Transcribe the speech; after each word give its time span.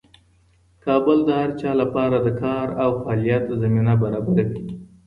کابل 0.85 1.17
د 1.25 1.29
هر 1.39 1.51
چا 1.61 1.71
لپاره 1.81 2.17
د 2.25 2.27
کار 2.41 2.67
او 2.83 2.89
فعالیت 3.01 3.43
زمینه 3.61 3.93
برابروي. 4.01 4.61